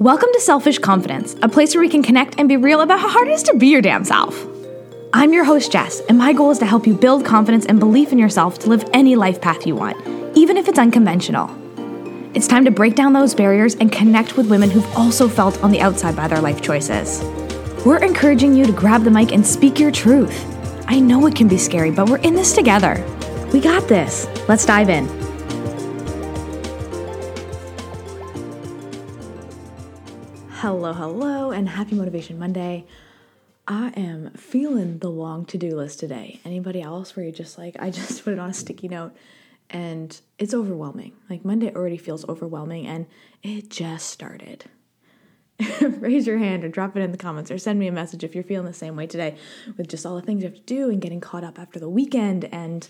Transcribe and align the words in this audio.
Welcome 0.00 0.30
to 0.32 0.40
Selfish 0.40 0.78
Confidence, 0.78 1.36
a 1.42 1.48
place 1.50 1.74
where 1.74 1.82
we 1.82 1.88
can 1.90 2.02
connect 2.02 2.36
and 2.38 2.48
be 2.48 2.56
real 2.56 2.80
about 2.80 3.00
how 3.00 3.10
hard 3.10 3.28
it 3.28 3.32
is 3.32 3.42
to 3.42 3.54
be 3.54 3.66
your 3.66 3.82
damn 3.82 4.02
self. 4.02 4.46
I'm 5.12 5.34
your 5.34 5.44
host, 5.44 5.72
Jess, 5.72 6.00
and 6.08 6.16
my 6.16 6.32
goal 6.32 6.50
is 6.50 6.58
to 6.60 6.64
help 6.64 6.86
you 6.86 6.94
build 6.94 7.22
confidence 7.22 7.66
and 7.66 7.78
belief 7.78 8.10
in 8.10 8.18
yourself 8.18 8.58
to 8.60 8.70
live 8.70 8.88
any 8.94 9.14
life 9.14 9.42
path 9.42 9.66
you 9.66 9.76
want, 9.76 9.98
even 10.34 10.56
if 10.56 10.68
it's 10.68 10.78
unconventional. 10.78 11.54
It's 12.32 12.48
time 12.48 12.64
to 12.64 12.70
break 12.70 12.94
down 12.94 13.12
those 13.12 13.34
barriers 13.34 13.74
and 13.74 13.92
connect 13.92 14.38
with 14.38 14.48
women 14.48 14.70
who've 14.70 14.96
also 14.96 15.28
felt 15.28 15.62
on 15.62 15.70
the 15.70 15.82
outside 15.82 16.16
by 16.16 16.28
their 16.28 16.40
life 16.40 16.62
choices. 16.62 17.22
We're 17.84 18.02
encouraging 18.02 18.54
you 18.54 18.64
to 18.64 18.72
grab 18.72 19.04
the 19.04 19.10
mic 19.10 19.32
and 19.32 19.46
speak 19.46 19.78
your 19.78 19.90
truth. 19.90 20.46
I 20.88 20.98
know 20.98 21.26
it 21.26 21.36
can 21.36 21.46
be 21.46 21.58
scary, 21.58 21.90
but 21.90 22.08
we're 22.08 22.16
in 22.20 22.34
this 22.34 22.54
together. 22.54 23.04
We 23.52 23.60
got 23.60 23.86
this. 23.86 24.26
Let's 24.48 24.64
dive 24.64 24.88
in. 24.88 25.19
Hello, 30.92 31.12
hello, 31.12 31.50
and 31.52 31.68
happy 31.68 31.94
Motivation 31.94 32.36
Monday. 32.36 32.84
I 33.68 33.90
am 33.90 34.32
feeling 34.32 34.98
the 34.98 35.08
long 35.08 35.44
to 35.44 35.56
do 35.56 35.76
list 35.76 36.00
today. 36.00 36.40
Anybody 36.44 36.82
else 36.82 37.14
where 37.14 37.22
you're 37.22 37.32
just 37.32 37.56
like, 37.56 37.76
I 37.78 37.90
just 37.90 38.24
put 38.24 38.32
it 38.32 38.40
on 38.40 38.50
a 38.50 38.52
sticky 38.52 38.88
note 38.88 39.14
and 39.70 40.20
it's 40.36 40.52
overwhelming. 40.52 41.12
Like 41.28 41.44
Monday 41.44 41.72
already 41.72 41.96
feels 41.96 42.28
overwhelming 42.28 42.88
and 42.88 43.06
it 43.40 43.70
just 43.70 44.08
started. 44.08 44.64
Raise 45.80 46.26
your 46.26 46.38
hand 46.38 46.64
or 46.64 46.68
drop 46.68 46.96
it 46.96 47.02
in 47.02 47.12
the 47.12 47.18
comments 47.18 47.52
or 47.52 47.58
send 47.58 47.78
me 47.78 47.86
a 47.86 47.92
message 47.92 48.24
if 48.24 48.34
you're 48.34 48.42
feeling 48.42 48.66
the 48.66 48.72
same 48.72 48.96
way 48.96 49.06
today 49.06 49.36
with 49.76 49.86
just 49.86 50.04
all 50.04 50.16
the 50.16 50.22
things 50.22 50.42
you 50.42 50.48
have 50.48 50.58
to 50.58 50.62
do 50.62 50.90
and 50.90 51.00
getting 51.00 51.20
caught 51.20 51.44
up 51.44 51.56
after 51.56 51.78
the 51.78 51.88
weekend 51.88 52.46
and 52.46 52.88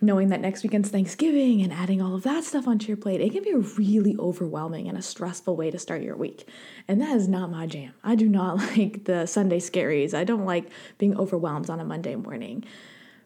knowing 0.00 0.28
that 0.28 0.40
next 0.40 0.62
weekend's 0.62 0.90
Thanksgiving 0.90 1.62
and 1.62 1.72
adding 1.72 2.02
all 2.02 2.14
of 2.14 2.22
that 2.22 2.44
stuff 2.44 2.68
onto 2.68 2.88
your 2.88 2.96
plate, 2.96 3.20
it 3.20 3.32
can 3.32 3.42
be 3.42 3.50
a 3.50 3.58
really 3.58 4.14
overwhelming 4.18 4.88
and 4.88 4.98
a 4.98 5.02
stressful 5.02 5.56
way 5.56 5.70
to 5.70 5.78
start 5.78 6.02
your 6.02 6.16
week. 6.16 6.48
And 6.86 7.00
that 7.00 7.16
is 7.16 7.28
not 7.28 7.50
my 7.50 7.66
jam. 7.66 7.94
I 8.04 8.14
do 8.14 8.28
not 8.28 8.56
like 8.76 9.04
the 9.04 9.26
Sunday 9.26 9.58
scaries. 9.58 10.12
I 10.12 10.24
don't 10.24 10.44
like 10.44 10.70
being 10.98 11.18
overwhelmed 11.18 11.70
on 11.70 11.80
a 11.80 11.84
Monday 11.84 12.14
morning, 12.14 12.64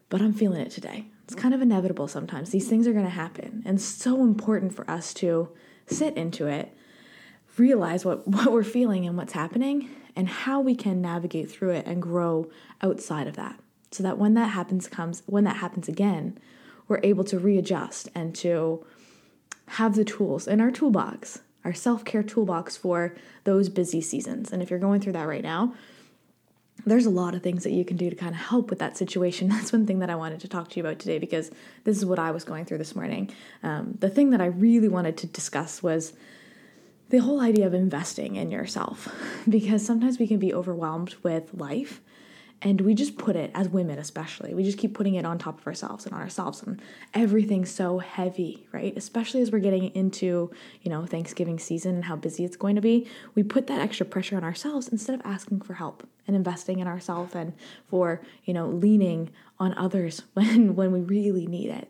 but 0.09 0.21
I'm 0.21 0.33
feeling 0.33 0.61
it 0.61 0.71
today. 0.71 1.07
It's 1.25 1.35
kind 1.35 1.53
of 1.53 1.61
inevitable 1.61 2.07
sometimes. 2.07 2.51
These 2.51 2.69
things 2.69 2.87
are 2.87 2.93
going 2.93 3.05
to 3.05 3.11
happen. 3.11 3.63
And 3.65 3.79
so 3.81 4.23
important 4.23 4.73
for 4.73 4.89
us 4.89 5.13
to 5.15 5.49
sit 5.87 6.15
into 6.15 6.47
it, 6.47 6.73
realize 7.57 8.05
what, 8.05 8.27
what 8.27 8.51
we're 8.51 8.63
feeling 8.63 9.05
and 9.05 9.17
what's 9.17 9.33
happening, 9.33 9.89
and 10.15 10.27
how 10.27 10.61
we 10.61 10.75
can 10.75 11.01
navigate 11.01 11.51
through 11.51 11.71
it 11.71 11.85
and 11.85 12.01
grow 12.01 12.49
outside 12.81 13.27
of 13.27 13.35
that. 13.35 13.59
So 13.91 14.03
that 14.03 14.17
when 14.17 14.35
that 14.35 14.47
happens 14.47 14.87
comes 14.87 15.21
when 15.25 15.43
that 15.43 15.57
happens 15.57 15.89
again, 15.89 16.37
we're 16.91 16.99
able 17.03 17.23
to 17.23 17.39
readjust 17.39 18.09
and 18.13 18.35
to 18.35 18.85
have 19.65 19.95
the 19.95 20.03
tools 20.03 20.45
in 20.45 20.59
our 20.59 20.69
toolbox, 20.69 21.39
our 21.63 21.73
self 21.73 22.03
care 22.03 22.21
toolbox 22.21 22.75
for 22.75 23.15
those 23.45 23.69
busy 23.69 24.01
seasons. 24.01 24.51
And 24.51 24.61
if 24.61 24.69
you're 24.69 24.77
going 24.77 24.99
through 24.99 25.13
that 25.13 25.25
right 25.25 25.41
now, 25.41 25.73
there's 26.85 27.05
a 27.05 27.09
lot 27.09 27.33
of 27.33 27.43
things 27.43 27.63
that 27.63 27.71
you 27.71 27.85
can 27.85 27.95
do 27.95 28.09
to 28.09 28.15
kind 28.15 28.35
of 28.35 28.41
help 28.41 28.69
with 28.69 28.79
that 28.79 28.97
situation. 28.97 29.47
That's 29.49 29.71
one 29.71 29.87
thing 29.87 29.99
that 29.99 30.09
I 30.09 30.15
wanted 30.15 30.41
to 30.41 30.49
talk 30.49 30.69
to 30.71 30.75
you 30.75 30.85
about 30.85 30.99
today 30.99 31.17
because 31.17 31.49
this 31.85 31.95
is 31.95 32.05
what 32.05 32.19
I 32.19 32.31
was 32.31 32.43
going 32.43 32.65
through 32.65 32.79
this 32.79 32.93
morning. 32.93 33.31
Um, 33.63 33.97
the 34.01 34.09
thing 34.09 34.31
that 34.31 34.41
I 34.41 34.47
really 34.47 34.89
wanted 34.89 35.15
to 35.17 35.27
discuss 35.27 35.81
was 35.81 36.11
the 37.07 37.19
whole 37.19 37.39
idea 37.39 37.67
of 37.67 37.73
investing 37.73 38.35
in 38.35 38.51
yourself 38.51 39.07
because 39.49 39.85
sometimes 39.85 40.19
we 40.19 40.27
can 40.27 40.39
be 40.39 40.53
overwhelmed 40.53 41.15
with 41.23 41.53
life 41.53 42.01
and 42.61 42.81
we 42.81 42.93
just 42.93 43.17
put 43.17 43.35
it 43.35 43.51
as 43.55 43.67
women 43.69 43.97
especially 43.97 44.53
we 44.53 44.63
just 44.63 44.77
keep 44.77 44.93
putting 44.93 45.15
it 45.15 45.25
on 45.25 45.37
top 45.37 45.59
of 45.59 45.67
ourselves 45.67 46.05
and 46.05 46.13
on 46.13 46.21
ourselves. 46.21 46.61
And 46.61 46.81
everything's 47.13 47.71
so 47.71 47.99
heavy 47.99 48.67
right? 48.71 48.95
Especially 48.95 49.41
as 49.41 49.51
we're 49.51 49.59
getting 49.59 49.93
into 49.95 50.51
you 50.81 50.91
know 50.91 51.05
thanksgiving 51.05 51.59
season 51.59 51.95
and 51.95 52.05
how 52.05 52.15
busy 52.15 52.45
it's 52.45 52.57
going 52.57 52.75
to 52.75 52.81
be 52.81 53.07
we 53.35 53.43
put 53.43 53.67
that 53.67 53.81
extra 53.81 54.05
pressure 54.05 54.37
on 54.37 54.43
ourselves 54.43 54.87
instead 54.87 55.15
of 55.15 55.21
asking 55.25 55.61
for 55.61 55.75
help 55.75 56.07
and 56.27 56.35
investing 56.35 56.79
in 56.79 56.87
ourselves 56.87 57.35
and 57.35 57.53
for 57.87 58.21
you 58.45 58.53
know 58.53 58.67
leaning 58.67 59.29
on 59.59 59.73
others 59.77 60.23
when 60.33 60.75
when 60.75 60.91
we 60.91 61.01
really 61.01 61.47
need 61.47 61.69
it 61.69 61.89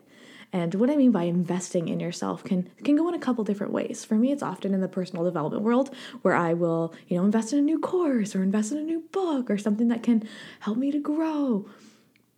and 0.52 0.74
what 0.74 0.90
I 0.90 0.96
mean 0.96 1.12
by 1.12 1.24
investing 1.24 1.88
in 1.88 1.98
yourself 1.98 2.44
can 2.44 2.68
can 2.84 2.94
go 2.96 3.08
in 3.08 3.14
a 3.14 3.18
couple 3.18 3.42
different 3.42 3.72
ways. 3.72 4.04
For 4.04 4.16
me, 4.16 4.32
it's 4.32 4.42
often 4.42 4.74
in 4.74 4.80
the 4.80 4.88
personal 4.88 5.24
development 5.24 5.62
world 5.62 5.94
where 6.20 6.34
I 6.34 6.52
will, 6.52 6.94
you 7.08 7.16
know, 7.16 7.24
invest 7.24 7.52
in 7.52 7.58
a 7.58 7.62
new 7.62 7.78
course 7.78 8.36
or 8.36 8.42
invest 8.42 8.70
in 8.70 8.78
a 8.78 8.82
new 8.82 9.00
book 9.12 9.50
or 9.50 9.56
something 9.56 9.88
that 9.88 10.02
can 10.02 10.28
help 10.60 10.76
me 10.76 10.90
to 10.90 10.98
grow. 10.98 11.68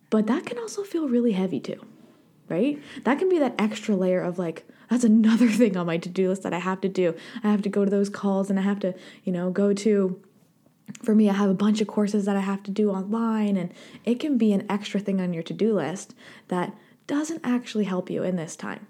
But 0.09 0.27
that 0.27 0.45
can 0.45 0.57
also 0.57 0.83
feel 0.83 1.09
really 1.09 1.33
heavy 1.33 1.59
too, 1.59 1.85
right? 2.47 2.81
That 3.03 3.19
can 3.19 3.27
be 3.27 3.39
that 3.39 3.55
extra 3.59 3.95
layer 3.95 4.21
of 4.21 4.39
like, 4.39 4.65
that's 4.89 5.03
another 5.03 5.49
thing 5.59 5.75
on 5.75 5.85
my 5.85 5.97
to-do 5.97 6.29
list 6.29 6.43
that 6.43 6.53
I 6.53 6.59
have 6.59 6.79
to 6.81 6.89
do. 6.89 7.15
I 7.43 7.51
have 7.51 7.63
to 7.63 7.69
go 7.69 7.83
to 7.83 7.91
those 7.91 8.09
calls 8.09 8.49
and 8.49 8.57
I 8.57 8.61
have 8.61 8.79
to, 8.79 8.95
you 9.25 9.33
know, 9.33 9.51
go 9.51 9.73
to 9.73 10.21
for 11.03 11.15
me, 11.15 11.29
I 11.29 11.33
have 11.33 11.49
a 11.49 11.55
bunch 11.55 11.81
of 11.81 11.87
courses 11.87 12.25
that 12.25 12.37
I 12.37 12.41
have 12.41 12.61
to 12.63 12.71
do 12.71 12.91
online, 12.91 13.57
and 13.57 13.73
it 14.03 14.19
can 14.19 14.37
be 14.37 14.53
an 14.53 14.65
extra 14.69 14.99
thing 14.99 15.19
on 15.19 15.33
your 15.33 15.41
to 15.43 15.53
do 15.53 15.73
list 15.73 16.13
that 16.47 16.75
doesn't 17.07 17.41
actually 17.43 17.85
help 17.85 18.09
you 18.09 18.23
in 18.23 18.35
this 18.35 18.55
time. 18.55 18.87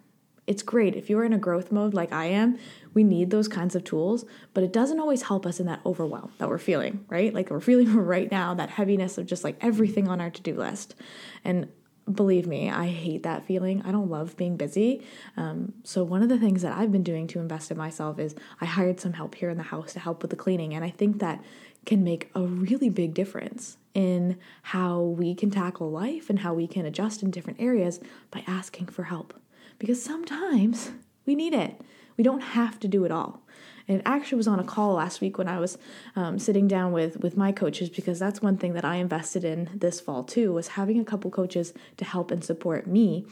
It's 0.48 0.62
great 0.62 0.96
if 0.96 1.10
you're 1.10 1.24
in 1.24 1.34
a 1.34 1.40
growth 1.40 1.72
mode 1.72 1.94
like 1.94 2.12
I 2.12 2.26
am, 2.26 2.60
we 2.94 3.04
need 3.04 3.32
those 3.32 3.48
kinds 3.48 3.76
of 3.76 3.84
tools, 3.84 4.26
but 4.54 4.64
it 4.64 4.72
doesn't 4.72 5.00
always 5.00 5.24
help 5.24 5.46
us 5.46 5.60
in 5.60 5.66
that 5.66 5.82
overwhelm 5.86 6.32
that 6.38 6.48
we're 6.48 6.60
feeling, 6.60 7.04
right? 7.10 7.34
Like 7.34 7.50
we're 7.50 7.60
feeling 7.60 7.94
right 7.96 8.30
now, 8.32 8.54
that 8.54 8.70
heaviness 8.70 9.18
of 9.18 9.26
just 9.26 9.44
like 9.44 9.58
everything 9.62 10.08
on 10.08 10.22
our 10.22 10.30
to 10.30 10.42
do 10.42 10.56
list. 10.56 10.96
And 11.44 11.70
believe 12.12 12.46
me, 12.46 12.70
I 12.70 12.88
hate 12.88 13.24
that 13.24 13.46
feeling. 13.46 13.82
I 13.84 13.92
don't 13.92 14.10
love 14.10 14.38
being 14.38 14.58
busy. 14.58 15.04
Um, 15.36 15.74
so, 15.84 16.04
one 16.04 16.22
of 16.22 16.30
the 16.30 16.38
things 16.38 16.62
that 16.62 16.78
I've 16.78 16.92
been 16.92 17.04
doing 17.04 17.28
to 17.28 17.40
invest 17.40 17.72
in 17.72 17.78
myself 17.78 18.20
is 18.20 18.36
I 18.62 18.66
hired 18.66 19.00
some 19.00 19.14
help 19.14 19.36
here 19.36 19.50
in 19.50 19.58
the 19.58 19.64
house 19.64 19.94
to 19.94 20.00
help 20.00 20.22
with 20.22 20.30
the 20.30 20.38
cleaning. 20.38 20.76
And 20.76 20.86
I 20.86 20.92
think 20.92 21.20
that 21.20 21.44
can 21.86 22.04
make 22.04 22.30
a 22.36 22.42
really 22.42 22.90
big 22.90 23.14
difference 23.14 23.78
in 23.94 24.38
how 24.64 25.00
we 25.02 25.34
can 25.34 25.50
tackle 25.50 25.90
life 25.90 26.30
and 26.30 26.40
how 26.40 26.54
we 26.54 26.68
can 26.68 26.86
adjust 26.86 27.24
in 27.24 27.32
different 27.32 27.62
areas 27.62 28.00
by 28.32 28.44
asking 28.48 28.88
for 28.88 29.04
help. 29.04 29.34
Because 29.80 30.04
sometimes 30.04 30.92
we 31.26 31.36
need 31.36 31.54
it. 31.54 31.80
We 32.18 32.24
don't 32.24 32.42
have 32.42 32.80
to 32.82 32.88
do 32.88 33.06
it 33.06 33.12
all. 33.12 33.42
And 33.88 34.00
it 34.00 34.04
actually 34.06 34.38
was 34.38 34.48
on 34.48 34.60
a 34.60 34.64
call 34.64 34.94
last 34.94 35.22
week 35.22 35.38
when 35.38 35.48
I 35.48 35.60
was 35.60 35.78
um, 36.16 36.40
sitting 36.40 36.68
down 36.68 36.92
with 36.92 37.18
with 37.18 37.38
my 37.38 37.52
coaches 37.52 37.90
because 37.90 38.18
that's 38.18 38.42
one 38.42 38.58
thing 38.58 38.74
that 38.74 38.86
I 38.86 38.96
invested 38.96 39.44
in 39.44 39.70
this 39.76 40.00
fall 40.00 40.24
too 40.24 40.52
was 40.54 40.70
having 40.70 41.00
a 41.00 41.06
couple 41.06 41.30
coaches 41.30 41.74
to 41.98 42.06
help 42.06 42.32
and 42.32 42.44
support 42.44 42.88
me 42.88 43.26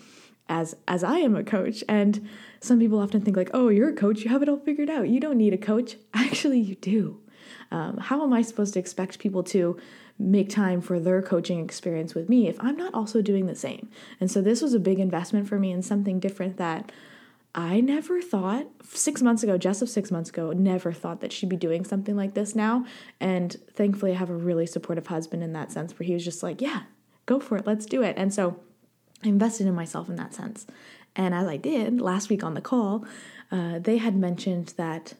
as 0.48 0.76
as 0.88 1.04
I 1.04 1.18
am 1.20 1.36
a 1.36 1.44
coach. 1.44 1.84
And 1.90 2.28
some 2.60 2.80
people 2.80 3.00
often 3.00 3.22
think 3.22 3.36
like, 3.36 3.50
"Oh, 3.54 3.70
you're 3.70 3.90
a 3.90 3.94
coach. 3.94 4.24
You 4.24 4.30
have 4.30 4.44
it 4.44 4.50
all 4.50 4.60
figured 4.60 4.90
out. 4.90 5.10
You 5.10 5.20
don't 5.20 5.38
need 5.38 5.54
a 5.54 5.58
coach." 5.58 5.98
Actually, 6.14 6.60
you 6.60 6.76
do. 6.76 7.20
Um, 7.72 7.98
how 7.98 8.24
am 8.24 8.34
I 8.34 8.42
supposed 8.42 8.74
to 8.74 8.80
expect 8.80 9.20
people 9.20 9.44
to 9.44 9.78
make 10.20 10.50
time 10.50 10.80
for 10.80 11.00
their 11.00 11.22
coaching 11.22 11.64
experience 11.64 12.14
with 12.14 12.30
me 12.30 12.48
if 12.48 12.58
I'm 12.60 12.78
not 12.78 12.94
also 12.94 13.22
doing 13.22 13.46
the 13.46 13.56
same? 13.56 13.90
And 14.20 14.30
so 14.30 14.42
this 14.42 14.62
was 14.62 14.74
a 14.74 14.80
big 14.80 15.00
investment 15.00 15.48
for 15.48 15.60
me 15.60 15.72
and 15.72 15.84
something 15.84 16.20
different 16.20 16.58
that 16.58 16.92
I 17.56 17.82
never 17.82 18.20
thought 18.22 18.66
six 18.84 19.22
months 19.22 19.44
ago, 19.44 19.58
just 19.58 19.82
of 19.84 19.90
six 19.90 20.10
months 20.10 20.30
ago, 20.30 20.52
never 20.54 20.92
thought 20.92 21.22
that 21.22 21.32
she'd 21.32 21.50
be 21.50 21.56
doing 21.56 21.86
something 21.86 22.16
like 22.16 22.34
this 22.34 22.56
now. 22.56 22.86
And 23.20 23.56
thankfully, 23.74 24.12
I 24.12 24.16
have 24.16 24.32
a 24.32 24.36
really 24.36 24.66
supportive 24.66 25.08
husband 25.08 25.44
in 25.44 25.54
that 25.54 25.72
sense 25.72 25.98
where 25.98 26.08
he 26.08 26.14
was 26.14 26.26
just 26.26 26.42
like, 26.42 26.62
yeah, 26.62 26.84
go 27.28 27.40
for 27.40 27.58
it, 27.58 27.68
let's 27.68 27.86
do 27.86 28.02
it. 28.02 28.16
And 28.18 28.34
so 28.34 28.60
I 29.24 29.28
invested 29.28 29.68
in 29.68 29.76
myself 29.76 30.10
in 30.10 30.16
that 30.16 30.34
sense. 30.34 30.66
And 31.16 31.36
as 31.36 31.48
I 31.48 31.58
did 31.58 32.02
last 32.02 32.30
week 32.30 32.44
on 32.44 32.56
the 32.56 32.62
call, 32.62 33.06
uh, 33.52 33.78
they 33.78 33.98
had 33.98 34.16
mentioned 34.16 34.74
that 34.78 35.14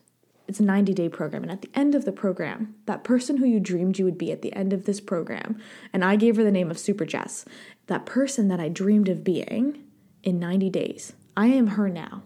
it's 0.48 0.60
a 0.60 0.64
90 0.64 0.94
day 0.94 1.10
program. 1.10 1.44
And 1.44 1.52
at 1.52 1.62
the 1.62 1.70
end 1.74 1.96
of 1.96 2.06
the 2.06 2.12
program, 2.12 2.76
that 2.86 3.04
person 3.04 3.38
who 3.38 3.46
you 3.46 3.60
dreamed 3.60 3.98
you 3.98 4.06
would 4.06 4.18
be 4.18 4.32
at 4.32 4.42
the 4.42 4.54
end 4.54 4.74
of 4.74 4.86
this 4.86 5.00
program, 5.00 5.60
and 5.92 6.04
I 6.04 6.16
gave 6.16 6.36
her 6.36 6.44
the 6.44 6.52
name 6.52 6.70
of 6.70 6.80
Super 6.80 7.06
Jess, 7.06 7.46
that 7.88 8.06
person 8.06 8.48
that 8.50 8.60
I 8.60 8.70
dreamed 8.70 9.10
of 9.10 9.24
being 9.24 9.84
in 10.24 10.40
90 10.40 10.70
days, 10.70 11.14
I 11.36 11.48
am 11.48 11.68
her 11.68 11.90
now. 11.90 12.24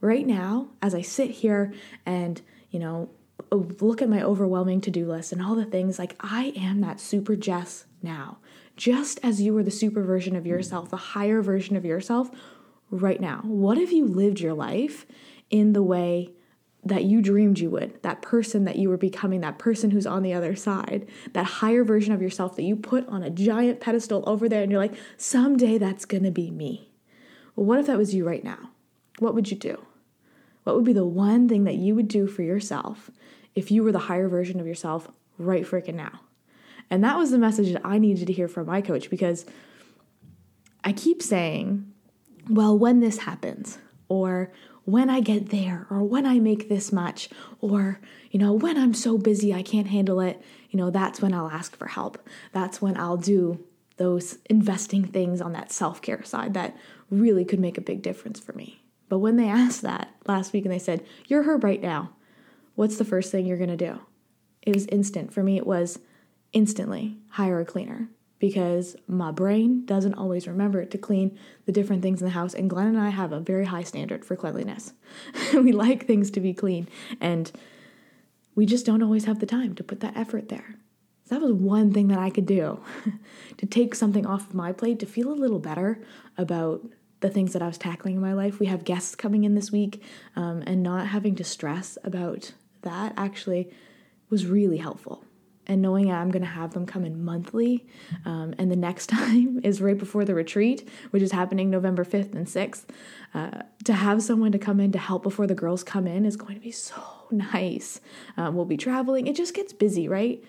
Right 0.00 0.26
now, 0.26 0.68
as 0.80 0.94
I 0.94 1.02
sit 1.02 1.30
here 1.30 1.74
and, 2.06 2.40
you 2.70 2.78
know, 2.78 3.10
look 3.50 4.00
at 4.00 4.08
my 4.08 4.22
overwhelming 4.22 4.80
to 4.82 4.90
do 4.90 5.06
list 5.06 5.32
and 5.32 5.42
all 5.42 5.54
the 5.54 5.64
things, 5.64 5.98
like 5.98 6.16
I 6.20 6.52
am 6.56 6.80
that 6.80 7.00
Super 7.00 7.36
Jess 7.36 7.84
now. 8.02 8.38
Just 8.76 9.20
as 9.22 9.42
you 9.42 9.52
were 9.52 9.62
the 9.62 9.70
super 9.70 10.02
version 10.02 10.36
of 10.36 10.46
yourself, 10.46 10.88
the 10.88 10.96
higher 10.96 11.42
version 11.42 11.76
of 11.76 11.84
yourself 11.84 12.30
right 12.90 13.20
now. 13.20 13.40
What 13.44 13.76
if 13.76 13.92
you 13.92 14.06
lived 14.06 14.40
your 14.40 14.54
life 14.54 15.04
in 15.50 15.74
the 15.74 15.82
way 15.82 16.32
that 16.84 17.04
you 17.04 17.20
dreamed 17.20 17.58
you 17.58 17.68
would, 17.70 18.02
that 18.02 18.22
person 18.22 18.64
that 18.64 18.76
you 18.76 18.88
were 18.88 18.96
becoming, 18.96 19.40
that 19.40 19.58
person 19.58 19.90
who's 19.90 20.06
on 20.06 20.22
the 20.22 20.32
other 20.32 20.56
side, 20.56 21.06
that 21.34 21.44
higher 21.44 21.84
version 21.84 22.12
of 22.12 22.22
yourself 22.22 22.56
that 22.56 22.62
you 22.62 22.74
put 22.74 23.06
on 23.08 23.22
a 23.22 23.30
giant 23.30 23.80
pedestal 23.80 24.24
over 24.26 24.48
there, 24.48 24.62
and 24.62 24.72
you're 24.72 24.80
like, 24.80 24.94
someday 25.16 25.76
that's 25.76 26.04
gonna 26.04 26.30
be 26.30 26.50
me. 26.50 26.90
Well, 27.54 27.66
what 27.66 27.78
if 27.80 27.86
that 27.86 27.98
was 27.98 28.14
you 28.14 28.26
right 28.26 28.42
now? 28.42 28.70
What 29.18 29.34
would 29.34 29.50
you 29.50 29.56
do? 29.56 29.84
What 30.64 30.76
would 30.76 30.84
be 30.84 30.92
the 30.92 31.06
one 31.06 31.48
thing 31.48 31.64
that 31.64 31.76
you 31.76 31.94
would 31.94 32.08
do 32.08 32.26
for 32.26 32.42
yourself 32.42 33.10
if 33.54 33.70
you 33.70 33.82
were 33.82 33.92
the 33.92 33.98
higher 33.98 34.28
version 34.28 34.60
of 34.60 34.66
yourself 34.66 35.08
right 35.38 35.64
freaking 35.64 35.94
now? 35.94 36.20
And 36.88 37.04
that 37.04 37.18
was 37.18 37.30
the 37.30 37.38
message 37.38 37.72
that 37.72 37.82
I 37.84 37.98
needed 37.98 38.26
to 38.26 38.32
hear 38.32 38.48
from 38.48 38.66
my 38.66 38.80
coach 38.80 39.10
because 39.10 39.44
I 40.82 40.92
keep 40.92 41.22
saying, 41.22 41.92
well, 42.48 42.76
when 42.76 43.00
this 43.00 43.18
happens, 43.18 43.78
or 44.08 44.50
when 44.84 45.10
I 45.10 45.20
get 45.20 45.50
there, 45.50 45.86
or 45.90 46.02
when 46.02 46.26
I 46.26 46.38
make 46.38 46.68
this 46.68 46.92
much, 46.92 47.28
or, 47.60 48.00
you 48.30 48.40
know, 48.40 48.52
when 48.52 48.76
I'm 48.76 48.94
so 48.94 49.18
busy 49.18 49.52
I 49.54 49.62
can't 49.62 49.88
handle 49.88 50.20
it, 50.20 50.40
you 50.70 50.78
know, 50.78 50.90
that's 50.90 51.20
when 51.20 51.34
I'll 51.34 51.50
ask 51.50 51.76
for 51.76 51.88
help. 51.88 52.18
That's 52.52 52.80
when 52.80 52.96
I'll 52.96 53.16
do 53.16 53.64
those 53.96 54.38
investing 54.48 55.04
things 55.04 55.40
on 55.40 55.52
that 55.52 55.70
self 55.70 56.00
care 56.00 56.24
side 56.24 56.54
that 56.54 56.76
really 57.10 57.44
could 57.44 57.60
make 57.60 57.76
a 57.76 57.82
big 57.82 58.02
difference 58.02 58.40
for 58.40 58.52
me. 58.54 58.82
But 59.08 59.18
when 59.18 59.36
they 59.36 59.48
asked 59.48 59.82
that 59.82 60.14
last 60.26 60.52
week 60.52 60.64
and 60.64 60.72
they 60.72 60.78
said, 60.78 61.04
You're 61.26 61.42
her 61.42 61.56
right 61.58 61.80
now, 61.80 62.14
what's 62.74 62.96
the 62.96 63.04
first 63.04 63.30
thing 63.30 63.46
you're 63.46 63.58
gonna 63.58 63.76
do? 63.76 64.00
It 64.62 64.74
was 64.74 64.86
instant. 64.86 65.32
For 65.32 65.42
me, 65.42 65.56
it 65.56 65.66
was 65.66 65.98
instantly 66.52 67.16
hire 67.30 67.60
a 67.60 67.64
cleaner 67.64 68.08
because 68.40 68.96
my 69.06 69.30
brain 69.30 69.84
doesn't 69.84 70.14
always 70.14 70.48
remember 70.48 70.84
to 70.84 70.98
clean 70.98 71.38
the 71.66 71.72
different 71.72 72.02
things 72.02 72.20
in 72.20 72.24
the 72.24 72.32
house. 72.32 72.54
And 72.54 72.68
Glenn 72.68 72.88
and 72.88 72.98
I 72.98 73.10
have 73.10 73.32
a 73.32 73.38
very 73.38 73.66
high 73.66 73.84
standard 73.84 74.24
for 74.24 74.34
cleanliness. 74.34 74.94
we 75.54 75.70
like 75.70 76.06
things 76.06 76.30
to 76.32 76.40
be 76.40 76.52
clean, 76.52 76.88
and 77.20 77.52
we 78.56 78.66
just 78.66 78.86
don't 78.86 79.02
always 79.02 79.26
have 79.26 79.38
the 79.38 79.46
time 79.46 79.74
to 79.76 79.84
put 79.84 80.00
that 80.00 80.16
effort 80.16 80.48
there. 80.48 80.76
So 81.26 81.36
that 81.36 81.42
was 81.42 81.52
one 81.52 81.92
thing 81.92 82.08
that 82.08 82.18
I 82.18 82.30
could 82.30 82.46
do 82.46 82.80
to 83.58 83.66
take 83.66 83.94
something 83.94 84.26
off 84.26 84.48
of 84.48 84.54
my 84.54 84.72
plate 84.72 84.98
to 85.00 85.06
feel 85.06 85.30
a 85.30 85.34
little 85.34 85.60
better 85.60 86.02
about 86.36 86.90
the 87.20 87.28
things 87.28 87.52
that 87.52 87.62
I 87.62 87.66
was 87.66 87.78
tackling 87.78 88.16
in 88.16 88.22
my 88.22 88.32
life. 88.32 88.58
We 88.58 88.66
have 88.66 88.84
guests 88.84 89.14
coming 89.14 89.44
in 89.44 89.54
this 89.54 89.70
week, 89.70 90.02
um, 90.34 90.64
and 90.66 90.82
not 90.82 91.08
having 91.08 91.36
to 91.36 91.44
stress 91.44 91.98
about 92.02 92.52
that 92.82 93.12
actually 93.18 93.70
was 94.30 94.46
really 94.46 94.78
helpful 94.78 95.24
and 95.70 95.80
knowing 95.80 96.10
I'm 96.10 96.32
going 96.32 96.42
to 96.42 96.48
have 96.48 96.74
them 96.74 96.84
come 96.84 97.04
in 97.04 97.24
monthly. 97.24 97.86
Um, 98.24 98.54
and 98.58 98.72
the 98.72 98.76
next 98.76 99.06
time 99.18 99.60
is 99.62 99.80
right 99.80 99.96
before 99.96 100.24
the 100.24 100.34
retreat, 100.34 100.86
which 101.12 101.22
is 101.22 101.30
happening 101.30 101.70
November 101.70 102.04
5th 102.04 102.34
and 102.34 102.46
6th. 102.46 102.86
Uh, 103.32 103.62
to 103.84 103.92
have 103.92 104.20
someone 104.20 104.50
to 104.50 104.58
come 104.58 104.80
in 104.80 104.90
to 104.90 104.98
help 104.98 105.22
before 105.22 105.46
the 105.46 105.54
girls 105.54 105.84
come 105.84 106.08
in 106.08 106.26
is 106.26 106.36
going 106.36 106.56
to 106.56 106.60
be 106.60 106.72
so 106.72 107.00
nice. 107.30 108.00
Um, 108.36 108.56
we'll 108.56 108.64
be 108.64 108.76
traveling. 108.76 109.28
It 109.28 109.36
just 109.36 109.54
gets 109.54 109.72
busy, 109.72 110.08
right? 110.08 110.42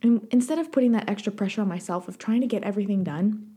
And 0.00 0.28
instead 0.30 0.60
of 0.60 0.70
putting 0.70 0.92
that 0.92 1.10
extra 1.10 1.32
pressure 1.32 1.60
on 1.60 1.68
myself 1.68 2.06
of 2.06 2.16
trying 2.16 2.40
to 2.42 2.46
get 2.46 2.62
everything 2.62 3.02
done, 3.02 3.56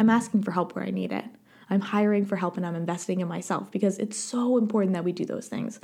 I'm 0.00 0.10
asking 0.10 0.42
for 0.42 0.50
help 0.50 0.74
where 0.74 0.84
I 0.84 0.90
need 0.90 1.12
it. 1.12 1.24
I'm 1.70 1.80
hiring 1.80 2.24
for 2.24 2.34
help 2.34 2.56
and 2.56 2.66
I'm 2.66 2.74
investing 2.74 3.20
in 3.20 3.28
myself 3.28 3.70
because 3.70 3.98
it's 3.98 4.16
so 4.16 4.58
important 4.58 4.94
that 4.94 5.04
we 5.04 5.12
do 5.12 5.24
those 5.24 5.46
things. 5.46 5.78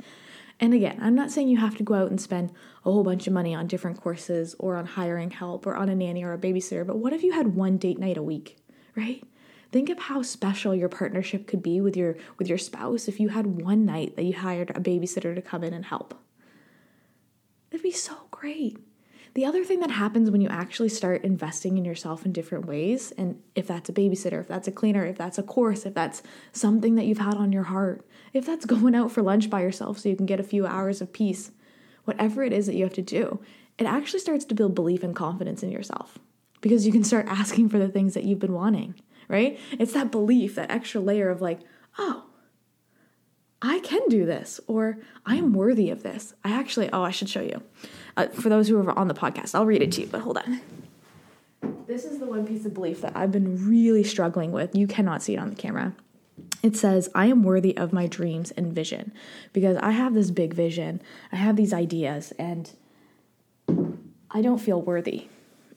And 0.59 0.73
again, 0.73 0.99
I'm 1.01 1.15
not 1.15 1.31
saying 1.31 1.49
you 1.49 1.57
have 1.57 1.77
to 1.77 1.83
go 1.83 1.95
out 1.95 2.09
and 2.09 2.21
spend 2.21 2.51
a 2.85 2.91
whole 2.91 3.03
bunch 3.03 3.27
of 3.27 3.33
money 3.33 3.53
on 3.53 3.67
different 3.67 3.99
courses 3.99 4.55
or 4.59 4.77
on 4.77 4.85
hiring 4.85 5.31
help 5.31 5.65
or 5.65 5.75
on 5.75 5.89
a 5.89 5.95
nanny 5.95 6.23
or 6.23 6.33
a 6.33 6.37
babysitter, 6.37 6.85
but 6.85 6.97
what 6.97 7.13
if 7.13 7.23
you 7.23 7.33
had 7.33 7.55
one 7.55 7.77
date 7.77 7.99
night 7.99 8.17
a 8.17 8.23
week, 8.23 8.57
right? 8.95 9.23
Think 9.71 9.89
of 9.89 9.97
how 9.97 10.21
special 10.21 10.75
your 10.75 10.89
partnership 10.89 11.47
could 11.47 11.63
be 11.63 11.81
with 11.81 11.97
your 11.97 12.15
with 12.37 12.47
your 12.47 12.59
spouse 12.59 13.07
if 13.07 13.19
you 13.19 13.29
had 13.29 13.61
one 13.61 13.85
night 13.85 14.15
that 14.15 14.23
you 14.23 14.33
hired 14.33 14.69
a 14.69 14.79
babysitter 14.79 15.33
to 15.33 15.41
come 15.41 15.63
in 15.63 15.73
and 15.73 15.85
help. 15.85 16.13
It'd 17.71 17.81
be 17.81 17.91
so 17.91 18.15
great. 18.29 18.77
The 19.35 19.45
other 19.45 19.63
thing 19.63 19.79
that 19.79 19.89
happens 19.89 20.29
when 20.29 20.41
you 20.41 20.49
actually 20.49 20.89
start 20.89 21.23
investing 21.23 21.77
in 21.77 21.85
yourself 21.85 22.23
in 22.25 22.31
different 22.31 22.65
ways, 22.65 23.11
and 23.17 23.41
if 23.55 23.65
that's 23.65 23.89
a 23.89 23.93
babysitter, 23.93 24.39
if 24.39 24.47
that's 24.47 24.67
a 24.67 24.71
cleaner, 24.71 25.03
if 25.05 25.17
that's 25.17 25.39
a 25.39 25.43
course, 25.43 25.87
if 25.87 25.95
that's 25.95 26.21
something 26.51 26.95
that 26.95 27.05
you've 27.05 27.17
had 27.17 27.35
on 27.35 27.51
your 27.51 27.63
heart, 27.63 28.05
if 28.33 28.45
that's 28.45 28.65
going 28.73 28.93
out 28.93 29.11
for 29.11 29.23
lunch 29.23 29.49
by 29.49 29.61
yourself 29.61 29.97
so 29.97 30.09
you 30.09 30.15
can 30.15 30.27
get 30.27 30.39
a 30.39 30.43
few 30.43 30.67
hours 30.67 31.01
of 31.01 31.11
peace, 31.11 31.51
whatever 32.05 32.43
it 32.43 32.53
is 32.53 32.67
that 32.67 32.75
you 32.75 32.83
have 32.83 32.93
to 32.93 33.01
do, 33.01 33.39
it 33.79 33.85
actually 33.85 34.19
starts 34.19 34.45
to 34.45 34.55
build 34.55 34.75
belief 34.75 35.03
and 35.03 35.15
confidence 35.15 35.63
in 35.63 35.71
yourself 35.71 36.19
because 36.61 36.85
you 36.85 36.91
can 36.91 37.03
start 37.03 37.25
asking 37.29 37.69
for 37.69 37.79
the 37.79 37.89
things 37.89 38.13
that 38.13 38.25
you've 38.25 38.39
been 38.39 38.53
wanting, 38.53 38.93
right? 39.27 39.59
It's 39.71 39.93
that 39.93 40.11
belief, 40.11 40.53
that 40.55 40.69
extra 40.69 41.01
layer 41.01 41.31
of 41.31 41.41
like, 41.41 41.59
oh, 41.97 42.25
I 43.65 43.79
can 43.79 44.01
do 44.09 44.25
this, 44.25 44.59
or 44.67 44.97
I 45.25 45.37
am 45.37 45.53
worthy 45.53 45.89
of 45.89 46.03
this. 46.03 46.33
I 46.43 46.51
actually, 46.51 46.89
oh, 46.91 47.01
I 47.01 47.11
should 47.11 47.29
show 47.29 47.41
you. 47.41 47.63
Uh, 48.17 48.27
for 48.27 48.49
those 48.49 48.67
who 48.67 48.77
are 48.77 48.99
on 48.99 49.07
the 49.07 49.13
podcast, 49.13 49.55
I'll 49.55 49.65
read 49.65 49.81
it 49.81 49.93
to 49.93 50.01
you, 50.01 50.07
but 50.07 50.19
hold 50.19 50.37
on. 50.37 50.59
This 51.87 52.03
is 52.03 52.19
the 52.19 52.25
one 52.25 52.45
piece 52.45 52.65
of 52.65 52.73
belief 52.73 52.99
that 53.01 53.15
I've 53.15 53.31
been 53.31 53.67
really 53.67 54.03
struggling 54.03 54.51
with. 54.51 54.75
You 54.75 54.85
cannot 54.85 55.23
see 55.23 55.35
it 55.35 55.37
on 55.37 55.49
the 55.49 55.55
camera. 55.55 55.95
It 56.61 56.75
says, 56.75 57.09
I 57.15 57.27
am 57.27 57.41
worthy 57.41 57.75
of 57.77 57.93
my 57.93 58.05
dreams 58.05 58.51
and 58.51 58.73
vision 58.73 59.13
because 59.53 59.77
I 59.77 59.91
have 59.91 60.13
this 60.13 60.29
big 60.29 60.53
vision. 60.53 61.01
I 61.31 61.37
have 61.37 61.55
these 61.55 61.73
ideas, 61.73 62.33
and 62.37 62.69
I 64.29 64.41
don't 64.41 64.59
feel 64.59 64.81
worthy 64.81 65.27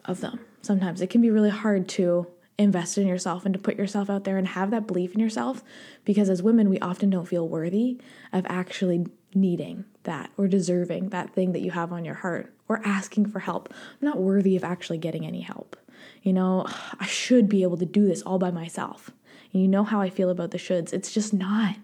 of 0.05 0.21
them. 0.21 0.41
Sometimes 0.61 1.01
it 1.01 1.09
can 1.09 1.21
be 1.21 1.31
really 1.31 1.51
hard 1.51 1.89
to 1.91 2.27
invest 2.59 2.97
in 2.97 3.07
yourself 3.07 3.45
and 3.45 3.53
to 3.53 3.61
put 3.61 3.77
yourself 3.77 4.09
out 4.09 4.25
there 4.25 4.39
and 4.39 4.49
have 4.49 4.71
that 4.71 4.87
belief 4.87 5.15
in 5.15 5.21
yourself 5.21 5.63
because 6.05 6.31
as 6.31 6.43
women 6.43 6.71
we 6.71 6.79
often 6.81 7.11
don't 7.11 7.29
feel 7.29 7.47
worthy 7.47 8.01
of 8.33 8.47
actually 8.49 9.07
needing 9.35 9.85
that 10.05 10.31
or 10.37 10.49
deserving 10.49 11.11
that 11.11 11.35
thing 11.35 11.53
that 11.53 11.61
you 11.61 11.71
have 11.73 11.93
on 11.93 12.05
your 12.05 12.15
heart 12.15 12.53
or 12.69 12.81
asking 12.85 13.27
for 13.27 13.41
help. 13.41 13.73
I'm 13.73 14.09
not 14.09 14.19
worthy 14.19 14.57
of 14.57 14.65
actually 14.65 14.99
getting 14.99 15.27
any 15.27 15.43
help. 15.43 15.77
You 16.23 16.33
know, 16.33 16.67
I 17.01 17.07
should 17.07 17.49
be 17.49 17.63
able 17.63 17.77
to 17.77 17.87
do 17.87 18.07
this 18.07 18.23
all 18.23 18.39
by 18.39 18.51
myself. 18.51 19.11
And 19.53 19.63
you 19.63 19.69
know 19.69 19.85
how 19.85 20.01
I 20.01 20.11
feel 20.11 20.31
about 20.31 20.51
the 20.51 20.59
shoulds. 20.59 20.93
It's 20.93 21.13
just 21.13 21.33
not 21.33 21.77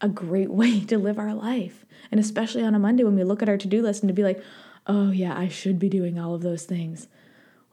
a 0.00 0.08
great 0.08 0.50
way 0.52 0.80
to 0.80 0.98
live 0.98 1.18
our 1.18 1.34
life. 1.34 1.84
And 2.10 2.18
especially 2.18 2.64
on 2.64 2.74
a 2.74 2.78
Monday 2.78 3.04
when 3.04 3.16
we 3.16 3.24
look 3.24 3.42
at 3.42 3.48
our 3.48 3.58
to 3.58 3.68
do 3.68 3.82
list 3.82 4.02
and 4.02 4.08
to 4.08 4.14
be 4.14 4.24
like, 4.24 4.42
oh, 4.86 5.10
yeah, 5.10 5.36
I 5.36 5.48
should 5.48 5.78
be 5.78 5.88
doing 5.88 6.18
all 6.18 6.34
of 6.34 6.42
those 6.42 6.64
things 6.64 7.08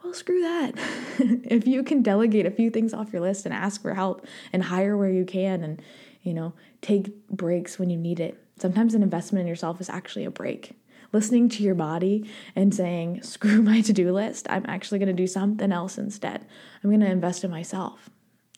well, 0.03 0.13
screw 0.13 0.41
that. 0.41 0.73
if 1.19 1.67
you 1.67 1.83
can 1.83 2.01
delegate 2.01 2.45
a 2.45 2.51
few 2.51 2.69
things 2.69 2.93
off 2.93 3.13
your 3.13 3.21
list 3.21 3.45
and 3.45 3.53
ask 3.53 3.81
for 3.81 3.93
help 3.93 4.25
and 4.51 4.63
hire 4.63 4.97
where 4.97 5.09
you 5.09 5.25
can 5.25 5.63
and, 5.63 5.81
you 6.23 6.33
know, 6.33 6.53
take 6.81 7.27
breaks 7.29 7.77
when 7.77 7.89
you 7.89 7.97
need 7.97 8.19
it. 8.19 8.43
Sometimes 8.59 8.93
an 8.93 9.03
investment 9.03 9.41
in 9.41 9.47
yourself 9.47 9.81
is 9.81 9.89
actually 9.89 10.25
a 10.25 10.31
break. 10.31 10.73
Listening 11.13 11.49
to 11.49 11.63
your 11.63 11.75
body 11.75 12.29
and 12.55 12.73
saying, 12.73 13.21
screw 13.21 13.61
my 13.61 13.81
to 13.81 13.93
do 13.93 14.11
list, 14.11 14.47
I'm 14.49 14.65
actually 14.67 14.99
going 14.99 15.07
to 15.07 15.13
do 15.13 15.27
something 15.27 15.71
else 15.71 15.97
instead. 15.97 16.45
I'm 16.83 16.89
going 16.89 17.01
to 17.01 17.11
invest 17.11 17.43
in 17.43 17.51
myself, 17.51 18.09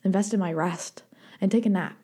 invest 0.03 0.33
in 0.33 0.39
my 0.39 0.53
rest, 0.53 1.03
and 1.41 1.51
take 1.51 1.65
a 1.65 1.69
nap. 1.69 1.97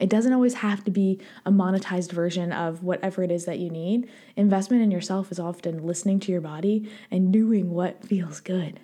It 0.00 0.08
doesn't 0.08 0.32
always 0.32 0.54
have 0.54 0.82
to 0.84 0.90
be 0.90 1.20
a 1.44 1.52
monetized 1.52 2.10
version 2.10 2.52
of 2.52 2.82
whatever 2.82 3.22
it 3.22 3.30
is 3.30 3.44
that 3.44 3.58
you 3.58 3.68
need. 3.68 4.08
Investment 4.34 4.82
in 4.82 4.90
yourself 4.90 5.30
is 5.30 5.38
often 5.38 5.86
listening 5.86 6.18
to 6.20 6.32
your 6.32 6.40
body 6.40 6.90
and 7.10 7.30
doing 7.30 7.70
what 7.70 8.02
feels 8.02 8.40
good, 8.40 8.80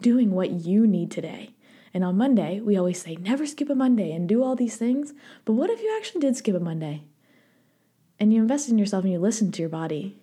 doing 0.00 0.30
what 0.30 0.50
you 0.50 0.86
need 0.86 1.10
today. 1.10 1.50
And 1.92 2.02
on 2.02 2.16
Monday, 2.16 2.58
we 2.60 2.78
always 2.78 3.02
say, 3.02 3.16
never 3.16 3.44
skip 3.44 3.68
a 3.68 3.74
Monday 3.74 4.12
and 4.12 4.26
do 4.26 4.42
all 4.42 4.56
these 4.56 4.76
things. 4.76 5.12
But 5.44 5.52
what 5.52 5.68
if 5.68 5.82
you 5.82 5.94
actually 5.98 6.22
did 6.22 6.36
skip 6.36 6.56
a 6.56 6.60
Monday? 6.60 7.04
And 8.18 8.32
you 8.32 8.40
invested 8.40 8.72
in 8.72 8.78
yourself 8.78 9.04
and 9.04 9.12
you 9.12 9.18
listened 9.18 9.52
to 9.54 9.62
your 9.62 9.68
body 9.68 10.16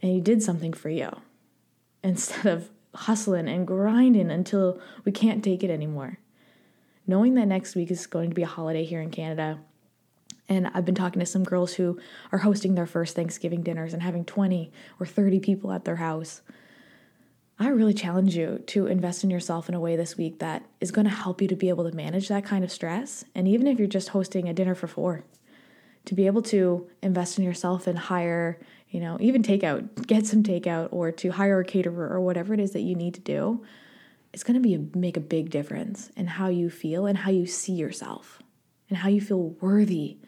and 0.00 0.14
you 0.14 0.22
did 0.22 0.42
something 0.42 0.72
for 0.72 0.88
you 0.88 1.10
instead 2.02 2.46
of 2.46 2.70
hustling 2.94 3.48
and 3.48 3.66
grinding 3.66 4.30
until 4.30 4.80
we 5.04 5.12
can't 5.12 5.44
take 5.44 5.62
it 5.62 5.70
anymore 5.70 6.19
knowing 7.06 7.34
that 7.34 7.46
next 7.46 7.74
week 7.74 7.90
is 7.90 8.06
going 8.06 8.30
to 8.30 8.34
be 8.34 8.42
a 8.42 8.46
holiday 8.46 8.84
here 8.84 9.00
in 9.00 9.10
Canada. 9.10 9.58
And 10.48 10.68
I've 10.74 10.84
been 10.84 10.94
talking 10.94 11.20
to 11.20 11.26
some 11.26 11.44
girls 11.44 11.74
who 11.74 11.98
are 12.32 12.38
hosting 12.38 12.74
their 12.74 12.86
first 12.86 13.14
Thanksgiving 13.14 13.62
dinners 13.62 13.92
and 13.92 14.02
having 14.02 14.24
20 14.24 14.72
or 14.98 15.06
30 15.06 15.40
people 15.40 15.72
at 15.72 15.84
their 15.84 15.96
house. 15.96 16.42
I 17.58 17.68
really 17.68 17.94
challenge 17.94 18.36
you 18.36 18.62
to 18.68 18.86
invest 18.86 19.22
in 19.22 19.30
yourself 19.30 19.68
in 19.68 19.74
a 19.74 19.80
way 19.80 19.94
this 19.94 20.16
week 20.16 20.38
that 20.38 20.64
is 20.80 20.90
going 20.90 21.04
to 21.04 21.14
help 21.14 21.42
you 21.42 21.48
to 21.48 21.56
be 21.56 21.68
able 21.68 21.88
to 21.88 21.94
manage 21.94 22.28
that 22.28 22.44
kind 22.44 22.64
of 22.64 22.72
stress. 22.72 23.24
And 23.34 23.46
even 23.46 23.66
if 23.66 23.78
you're 23.78 23.86
just 23.86 24.08
hosting 24.08 24.48
a 24.48 24.54
dinner 24.54 24.74
for 24.74 24.86
four, 24.86 25.24
to 26.06 26.14
be 26.14 26.26
able 26.26 26.42
to 26.42 26.88
invest 27.02 27.38
in 27.38 27.44
yourself 27.44 27.86
and 27.86 27.98
hire, 27.98 28.58
you 28.88 28.98
know, 28.98 29.18
even 29.20 29.42
takeout, 29.42 29.88
get 30.06 30.26
some 30.26 30.42
takeout, 30.42 30.88
or 30.90 31.12
to 31.12 31.32
hire 31.32 31.60
a 31.60 31.64
caterer 31.64 32.08
or 32.08 32.20
whatever 32.20 32.54
it 32.54 32.60
is 32.60 32.72
that 32.72 32.80
you 32.80 32.94
need 32.94 33.14
to 33.14 33.20
do 33.20 33.62
it's 34.32 34.44
going 34.44 34.54
to 34.54 34.60
be 34.60 34.74
a, 34.74 34.96
make 34.96 35.16
a 35.16 35.20
big 35.20 35.50
difference 35.50 36.10
in 36.16 36.26
how 36.26 36.48
you 36.48 36.70
feel 36.70 37.06
and 37.06 37.18
how 37.18 37.30
you 37.30 37.46
see 37.46 37.72
yourself 37.72 38.40
and 38.88 38.98
how 38.98 39.08
you 39.08 39.20
feel 39.20 39.50
worthy 39.60 40.18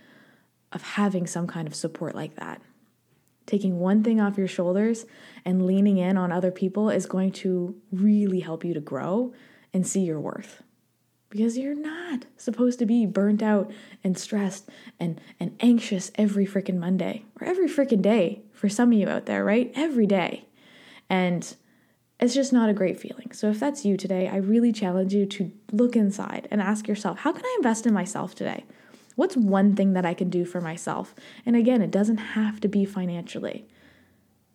of 0.72 0.82
having 0.82 1.26
some 1.26 1.46
kind 1.46 1.68
of 1.68 1.74
support 1.74 2.14
like 2.14 2.36
that. 2.36 2.60
Taking 3.46 3.78
one 3.78 4.02
thing 4.02 4.20
off 4.20 4.38
your 4.38 4.48
shoulders 4.48 5.04
and 5.44 5.66
leaning 5.66 5.98
in 5.98 6.16
on 6.16 6.32
other 6.32 6.50
people 6.50 6.90
is 6.90 7.06
going 7.06 7.32
to 7.32 7.74
really 7.90 8.40
help 8.40 8.64
you 8.64 8.72
to 8.74 8.80
grow 8.80 9.34
and 9.74 9.86
see 9.86 10.00
your 10.00 10.20
worth. 10.20 10.62
Because 11.28 11.56
you're 11.56 11.74
not 11.74 12.26
supposed 12.36 12.78
to 12.78 12.86
be 12.86 13.06
burnt 13.06 13.42
out 13.42 13.72
and 14.04 14.18
stressed 14.18 14.68
and, 15.00 15.20
and 15.40 15.56
anxious 15.60 16.10
every 16.14 16.46
freaking 16.46 16.76
Monday 16.76 17.24
or 17.40 17.46
every 17.46 17.68
freaking 17.68 18.02
day 18.02 18.42
for 18.52 18.68
some 18.68 18.92
of 18.92 18.98
you 18.98 19.08
out 19.08 19.26
there, 19.26 19.44
right? 19.44 19.72
Every 19.74 20.06
day. 20.06 20.44
And 21.08 21.56
it's 22.22 22.34
just 22.34 22.52
not 22.52 22.68
a 22.68 22.74
great 22.74 23.00
feeling. 23.00 23.32
So 23.32 23.50
if 23.50 23.58
that's 23.58 23.84
you 23.84 23.96
today, 23.96 24.28
I 24.28 24.36
really 24.36 24.72
challenge 24.72 25.12
you 25.12 25.26
to 25.26 25.50
look 25.72 25.96
inside 25.96 26.46
and 26.52 26.62
ask 26.62 26.86
yourself, 26.86 27.18
how 27.18 27.32
can 27.32 27.44
I 27.44 27.54
invest 27.58 27.84
in 27.84 27.92
myself 27.92 28.36
today? 28.36 28.64
What's 29.16 29.36
one 29.36 29.74
thing 29.74 29.92
that 29.94 30.06
I 30.06 30.14
can 30.14 30.30
do 30.30 30.44
for 30.44 30.60
myself? 30.60 31.16
And 31.44 31.56
again, 31.56 31.82
it 31.82 31.90
doesn't 31.90 32.18
have 32.18 32.60
to 32.60 32.68
be 32.68 32.84
financially. 32.84 33.66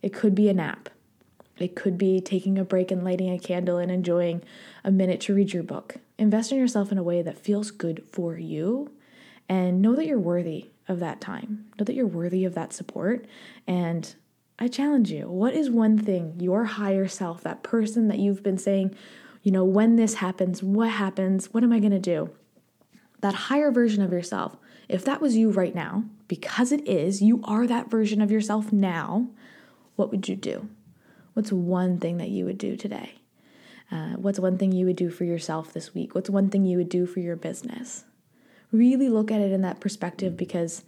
It 0.01 0.13
could 0.13 0.33
be 0.33 0.47
a 0.47 0.53
nap. 0.53 0.89
It 1.57 1.75
could 1.75 1.97
be 1.97 2.21
taking 2.21 2.57
a 2.57 2.63
break 2.63 2.89
and 2.89 3.03
lighting 3.03 3.31
a 3.31 3.39
candle 3.39 3.79
and 3.79 3.91
enjoying 3.91 4.43
a 4.85 4.91
minute 4.91 5.19
to 5.21 5.33
read 5.33 5.51
your 5.51 5.63
book. 5.63 5.97
Invest 6.17 6.53
in 6.53 6.57
yourself 6.57 6.91
in 6.91 6.97
a 6.97 7.03
way 7.03 7.21
that 7.21 7.37
feels 7.37 7.69
good 7.71 8.01
for 8.09 8.37
you 8.37 8.91
and 9.49 9.81
know 9.81 9.93
that 9.93 10.05
you're 10.05 10.17
worthy 10.17 10.69
of 10.87 10.99
that 11.01 11.19
time. 11.19 11.65
Know 11.77 11.83
that 11.83 11.95
you're 11.95 12.07
worthy 12.07 12.45
of 12.45 12.53
that 12.55 12.71
support. 12.71 13.25
And 13.67 14.15
I 14.59 14.67
challenge 14.67 15.11
you 15.11 15.29
what 15.29 15.53
is 15.53 15.69
one 15.69 15.97
thing 15.97 16.35
your 16.39 16.65
higher 16.65 17.07
self, 17.07 17.41
that 17.41 17.63
person 17.63 18.07
that 18.07 18.19
you've 18.19 18.43
been 18.43 18.57
saying, 18.57 18.95
you 19.43 19.51
know, 19.51 19.63
when 19.63 19.95
this 19.95 20.15
happens, 20.15 20.63
what 20.63 20.89
happens, 20.89 21.53
what 21.53 21.63
am 21.63 21.71
I 21.71 21.79
going 21.79 21.91
to 21.91 21.99
do? 21.99 22.31
That 23.21 23.33
higher 23.33 23.71
version 23.71 24.03
of 24.03 24.11
yourself, 24.11 24.57
if 24.89 25.05
that 25.05 25.21
was 25.21 25.35
you 25.35 25.51
right 25.51 25.75
now, 25.75 26.05
because 26.27 26.71
it 26.71 26.87
is, 26.87 27.21
you 27.21 27.41
are 27.43 27.67
that 27.67 27.89
version 27.89 28.21
of 28.21 28.31
yourself 28.31 28.71
now, 28.71 29.29
what 29.95 30.11
would 30.11 30.27
you 30.27 30.35
do? 30.35 30.69
What's 31.33 31.51
one 31.51 31.99
thing 31.99 32.17
that 32.17 32.29
you 32.29 32.45
would 32.45 32.57
do 32.57 32.75
today? 32.75 33.15
Uh, 33.91 34.13
what's 34.15 34.39
one 34.39 34.57
thing 34.57 34.71
you 34.71 34.85
would 34.85 34.95
do 34.95 35.09
for 35.09 35.23
yourself 35.23 35.71
this 35.71 35.93
week? 35.93 36.13
What's 36.13 36.29
one 36.29 36.49
thing 36.49 36.65
you 36.65 36.77
would 36.77 36.89
do 36.89 37.05
for 37.05 37.19
your 37.19 37.35
business? 37.35 38.05
Really 38.71 39.07
look 39.07 39.31
at 39.31 39.39
it 39.39 39.51
in 39.51 39.61
that 39.61 39.79
perspective 39.79 40.35
because 40.35 40.83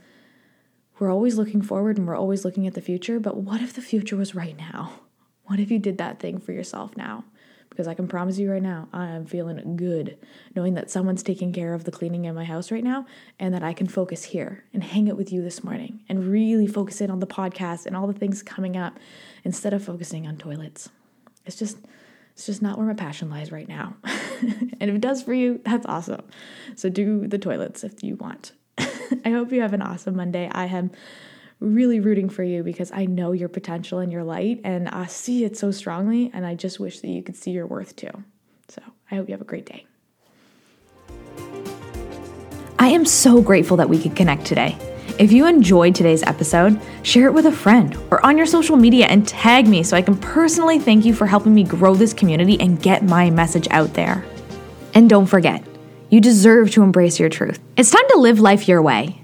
we're 1.00 1.12
always 1.12 1.38
looking 1.38 1.62
forward 1.62 1.98
and 1.98 2.08
we're 2.08 2.18
always 2.18 2.44
looking 2.44 2.68
at 2.68 2.74
the 2.74 2.82
future. 2.82 3.20
But 3.20 3.38
what 3.38 3.62
if 3.62 3.74
the 3.74 3.82
future 3.82 4.18
was 4.18 4.36
right 4.36 4.58
now? 4.58 5.00
What 5.46 5.60
if 5.60 5.72
you 5.72 5.80
did 5.80 5.98
that 5.98 6.20
thing 6.20 6.40
for 6.40 6.52
yourself 6.52 6.96
now? 6.98 7.24
Because 7.70 7.88
I 7.88 7.94
can 7.94 8.08
promise 8.08 8.38
you 8.38 8.52
right 8.52 8.62
now, 8.62 8.90
I 8.92 9.08
am 9.08 9.26
feeling 9.26 9.78
good 9.78 10.18
knowing 10.56 10.74
that 10.74 10.92
someone's 10.92 11.24
taking 11.24 11.54
care 11.54 11.74
of 11.74 11.86
the 11.86 11.92
cleaning 11.92 12.26
in 12.26 12.36
my 12.36 12.44
house 12.44 12.72
right 12.72 12.84
now 12.84 13.06
and 13.40 13.54
that 13.54 13.64
I 13.64 13.74
can 13.74 13.88
focus 13.88 14.26
here 14.26 14.66
and 14.74 14.84
hang 14.84 15.08
it 15.08 15.16
with 15.16 15.32
you 15.32 15.42
this 15.42 15.64
morning 15.64 16.02
and 16.10 16.28
really 16.28 16.68
focus 16.68 17.00
in 17.00 17.10
on 17.10 17.20
the 17.20 17.28
podcast 17.28 17.86
and 17.86 17.96
all 17.96 18.08
the 18.08 18.14
things 18.14 18.44
coming 18.44 18.76
up 18.76 19.00
instead 19.44 19.74
of 19.74 19.84
focusing 19.84 20.28
on 20.28 20.38
toilets. 20.38 20.90
It's 21.46 21.56
just 21.56 21.78
it's 22.34 22.46
just 22.46 22.62
not 22.62 22.78
where 22.78 22.88
my 22.88 22.94
passion 22.94 23.30
lies 23.30 23.52
right 23.52 23.68
now. 23.68 23.96
and 24.04 24.90
if 24.90 24.96
it 24.96 25.02
does 25.02 25.22
for 25.22 25.34
you, 25.34 25.60
that's 25.66 25.86
awesome. 25.86 26.24
So 26.76 26.90
do 26.90 27.28
the 27.28 27.38
toilets 27.38 27.84
if 27.84 28.02
you 28.04 28.16
want. 28.16 28.54
I 29.26 29.30
hope 29.32 29.52
you 29.52 29.62
have 29.62 29.74
an 29.74 29.82
awesome 29.82 30.16
Monday. 30.16 30.50
I 30.52 30.66
am 30.66 30.92
really 31.60 32.00
rooting 32.00 32.30
for 32.30 32.44
you 32.44 32.64
because 32.64 32.92
I 32.92 33.06
know 33.06 33.32
your 33.32 33.50
potential 33.50 34.00
and 34.00 34.12
your 34.12 34.24
light, 34.24 34.62
and 34.64 34.88
I 34.90 35.08
see 35.08 35.44
it 35.44 35.58
so 35.58 35.72
strongly, 35.72 36.32
and 36.34 36.46
I 36.46 36.56
just 36.56 36.80
wish 36.80 37.02
that 37.02 37.10
you 37.10 37.22
could 37.22 37.36
see 37.36 37.52
your 37.52 37.68
worth 37.68 37.96
too. 37.96 38.12
So 38.70 38.82
I 39.12 39.16
hope 39.16 39.28
you 39.28 39.34
have 39.34 39.42
a 39.42 39.46
great 39.46 39.66
day. 39.66 39.86
I 42.78 42.88
am 42.88 43.06
so 43.06 43.42
grateful 43.42 43.78
that 43.78 43.90
we 43.90 44.02
could 44.02 44.16
connect 44.16 44.46
today. 44.46 44.78
If 45.20 45.34
you 45.34 45.48
enjoyed 45.48 45.96
today's 45.96 46.24
episode, 46.24 46.80
share 47.04 47.28
it 47.28 47.34
with 47.34 47.46
a 47.46 47.52
friend 47.52 47.98
or 48.10 48.26
on 48.26 48.38
your 48.38 48.46
social 48.46 48.78
media 48.78 49.06
and 49.08 49.28
tag 49.28 49.68
me 49.68 49.84
so 49.84 49.98
I 49.98 50.02
can 50.02 50.16
personally 50.16 50.80
thank 50.80 51.04
you 51.04 51.14
for 51.14 51.28
helping 51.28 51.54
me 51.54 51.66
grow 51.66 51.94
this 51.94 52.14
community 52.14 52.58
and 52.62 52.82
get 52.82 53.04
my 53.04 53.30
message 53.30 53.68
out 53.72 53.94
there. 53.96 54.24
And 54.94 55.10
don't 55.10 55.26
forget, 55.26 55.62
you 56.10 56.22
deserve 56.22 56.72
to 56.72 56.84
embrace 56.84 57.20
your 57.20 57.30
truth. 57.30 57.60
It's 57.78 57.92
time 57.92 58.08
to 58.10 58.18
live 58.18 58.40
life 58.40 58.68
your 58.68 58.82
way. 58.82 59.24